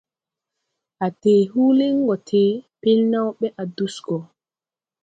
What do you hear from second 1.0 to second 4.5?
A tee huulin gɔ tee, pelnew bɛ a dus gɔ do.